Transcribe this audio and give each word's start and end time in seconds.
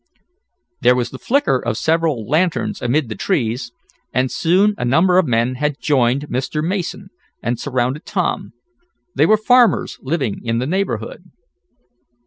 There 0.79 0.95
was 0.95 1.11
the 1.11 1.19
flicker 1.19 1.63
of 1.63 1.77
several 1.77 2.27
lanterns 2.27 2.81
amid 2.81 3.07
the 3.07 3.13
trees, 3.13 3.71
and 4.11 4.31
soon 4.31 4.73
a 4.79 4.83
number 4.83 5.19
of 5.19 5.27
men 5.27 5.53
had 5.61 5.79
joined 5.79 6.27
Mr. 6.27 6.63
Mason, 6.67 7.09
and 7.43 7.59
surrounded 7.59 8.03
Tom. 8.03 8.53
They 9.13 9.27
were 9.27 9.37
farmers 9.37 9.99
living 10.01 10.43
in 10.43 10.57
the 10.57 10.65
neighborhood. 10.65 11.25